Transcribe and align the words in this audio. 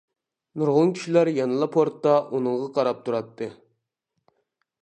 نۇرغۇن 0.61 0.93
كىشىلەر 0.99 1.31
يەنىلا 1.35 1.69
پورتتا 1.77 2.15
ئۇنىڭغا 2.39 2.73
قاراپ 2.79 3.05
تۇراتتى. 3.11 3.51